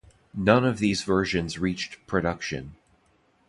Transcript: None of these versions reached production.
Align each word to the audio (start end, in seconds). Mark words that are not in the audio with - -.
None 0.33 0.65
of 0.65 0.79
these 0.79 1.03
versions 1.03 1.59
reached 1.59 2.07
production. 2.07 2.73